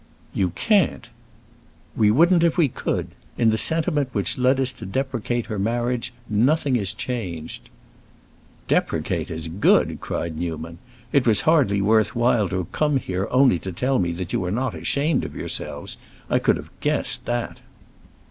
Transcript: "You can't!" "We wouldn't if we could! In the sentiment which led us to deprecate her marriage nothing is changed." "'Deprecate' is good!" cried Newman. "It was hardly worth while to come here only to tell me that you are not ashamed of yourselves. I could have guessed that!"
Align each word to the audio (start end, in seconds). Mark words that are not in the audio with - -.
"You 0.33 0.49
can't!" 0.55 1.09
"We 1.95 2.09
wouldn't 2.09 2.41
if 2.43 2.57
we 2.57 2.69
could! 2.69 3.09
In 3.37 3.51
the 3.51 3.57
sentiment 3.59 4.09
which 4.13 4.35
led 4.35 4.59
us 4.59 4.73
to 4.73 4.85
deprecate 4.87 5.45
her 5.45 5.59
marriage 5.59 6.11
nothing 6.27 6.75
is 6.75 6.91
changed." 6.91 7.69
"'Deprecate' 8.67 9.29
is 9.29 9.47
good!" 9.47 9.99
cried 10.01 10.35
Newman. 10.37 10.79
"It 11.13 11.27
was 11.27 11.41
hardly 11.41 11.83
worth 11.83 12.15
while 12.15 12.49
to 12.49 12.65
come 12.71 12.97
here 12.97 13.27
only 13.29 13.59
to 13.59 13.71
tell 13.71 13.99
me 13.99 14.11
that 14.13 14.33
you 14.33 14.43
are 14.43 14.49
not 14.49 14.73
ashamed 14.73 15.23
of 15.23 15.35
yourselves. 15.35 15.97
I 16.31 16.39
could 16.39 16.57
have 16.57 16.71
guessed 16.79 17.27
that!" 17.27 17.59